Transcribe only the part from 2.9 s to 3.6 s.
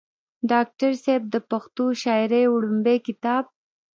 کتاب